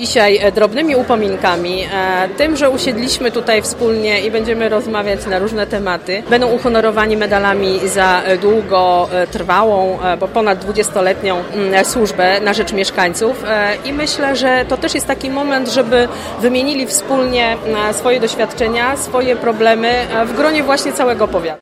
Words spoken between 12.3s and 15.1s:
na rzecz mieszkańców i myślę, że to też jest